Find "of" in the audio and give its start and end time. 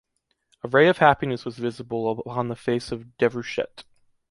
0.87-0.97, 2.91-3.03